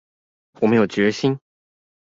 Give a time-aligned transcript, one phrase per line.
[0.61, 1.39] 我們有決心